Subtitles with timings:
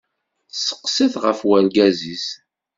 [0.49, 2.27] Testeqsa-t ɣef urgaz-is.